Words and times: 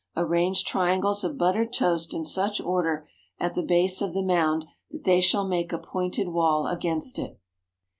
Arrange 0.17 0.63
triangles 0.65 1.23
of 1.23 1.37
buttered 1.37 1.71
toast 1.71 2.11
in 2.11 2.25
such 2.25 2.59
order, 2.59 3.07
at 3.39 3.53
the 3.53 3.61
base 3.61 4.01
of 4.01 4.15
the 4.15 4.23
mound, 4.23 4.65
that 4.89 5.03
they 5.03 5.21
shall 5.21 5.47
make 5.47 5.71
a 5.71 5.77
pointed 5.77 6.29
wall 6.29 6.65
against 6.65 7.19
it. 7.19 7.39